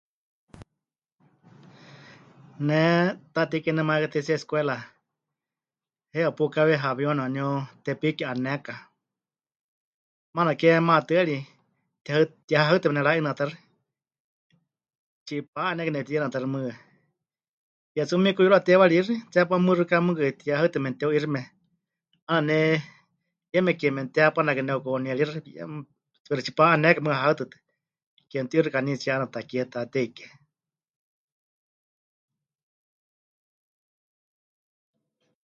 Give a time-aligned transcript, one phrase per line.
[2.67, 2.81] Ne
[3.33, 4.75] Taatei Kie namayekateitsíe escuela
[6.13, 7.49] heiwa pukáwe hawiuni waníu
[7.83, 8.73] Tepiki 'aneka,
[10.35, 11.37] 'aana ke maatɨari
[12.03, 12.17] tiha...
[12.47, 13.55] tihahaɨtɨme nepɨra'inɨatáxɨ,
[15.25, 16.71] tsipa'anékai nepɨti'inɨatáxɨ mɨɨkɨ,
[17.93, 21.41] ke tsɨ memikuyuruwa teiwarixi, tseepá muxɨká mɨɨkɨ tihahaɨtɨme memɨteu'ixime,
[22.29, 22.57] 'aana ne
[23.53, 25.77] yeme ke memɨtehehapanakai nepɨka'unieríxɨ yeme,
[26.27, 27.55] pero tsipa'anékai mɨɨkɨ hahaɨtɨtɨ,
[28.29, 30.29] ke mɨtiuxɨkanítsie 'aana takie Taatei Kie.